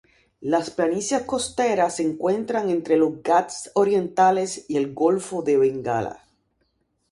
[0.39, 6.25] Las planicies costeras se encuentra entre los Ghats orientales y el golfo de Bengala.